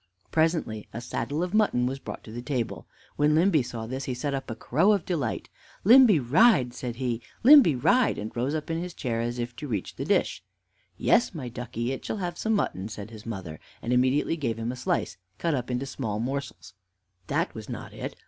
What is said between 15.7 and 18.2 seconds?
small morsels. That was not it.